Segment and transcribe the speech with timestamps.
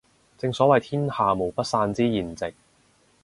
[0.35, 2.55] 正所謂天下無不散之筵席